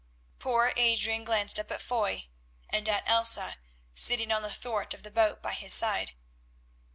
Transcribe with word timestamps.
Poor 0.39 0.73
Adrian 0.77 1.23
glanced 1.23 1.59
up 1.59 1.69
at 1.71 1.79
Foy 1.79 2.27
and 2.71 2.89
at 2.89 3.07
Elsa 3.07 3.57
sitting 3.93 4.31
on 4.31 4.41
the 4.41 4.49
thwart 4.51 4.95
of 4.95 5.03
the 5.03 5.11
boat 5.11 5.43
by 5.43 5.53
his 5.53 5.75
side. 5.75 6.13